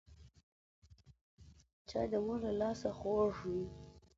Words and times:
چای 1.89 2.05
د 2.11 2.13
مور 2.25 2.39
له 2.45 2.51
لاسه 2.61 2.89
خوږ 2.97 3.33
وي 3.49 3.65